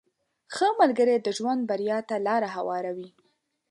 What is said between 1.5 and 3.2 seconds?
بریا ته لاره هواروي.